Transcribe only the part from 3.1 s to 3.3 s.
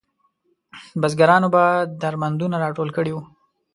وو.